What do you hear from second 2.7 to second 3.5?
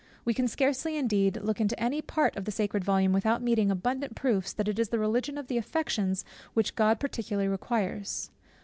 volume without